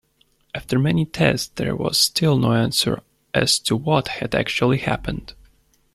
[0.55, 3.03] After many tests there was still no answer
[3.35, 5.35] as to what had actually happened.